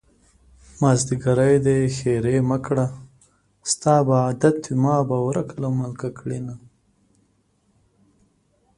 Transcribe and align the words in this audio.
مازديګری 0.79 1.55
دی 1.65 1.77
ښېرې 1.95 2.37
مکړه 2.49 2.85
ستا 3.71 3.95
به 4.07 4.15
عادت 4.25 4.57
وي 4.67 4.75
ما 4.83 4.95
به 5.07 5.17
ورک 5.27 5.49
له 5.61 5.67
ملکه 5.79 6.09
کړينه 6.19 6.55